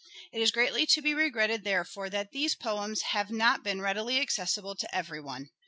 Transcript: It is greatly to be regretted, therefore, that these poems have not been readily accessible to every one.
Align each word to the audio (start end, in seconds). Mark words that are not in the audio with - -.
It 0.31 0.41
is 0.41 0.49
greatly 0.49 0.87
to 0.87 1.01
be 1.03 1.13
regretted, 1.13 1.63
therefore, 1.63 2.09
that 2.09 2.31
these 2.31 2.55
poems 2.55 3.03
have 3.13 3.29
not 3.29 3.63
been 3.63 3.81
readily 3.83 4.19
accessible 4.19 4.73
to 4.77 4.95
every 4.95 5.21
one. 5.21 5.51